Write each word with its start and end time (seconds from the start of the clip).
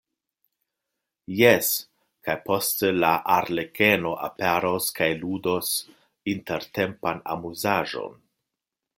Jes, 1.39 1.67
kaj 2.27 2.35
poste 2.47 2.89
la 3.03 3.11
arlekeno 3.33 4.13
aperos 4.27 4.87
kaj 4.99 5.09
ludos 5.25 5.69
intertempan 6.33 7.21
amuzaĵon. 7.35 8.17